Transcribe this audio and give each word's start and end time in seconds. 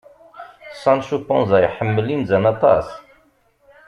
Sancu 0.81 1.15
Panza 1.27 1.57
iḥemmel 1.67 2.07
inzan 2.15 2.45
aṭas. 2.53 2.87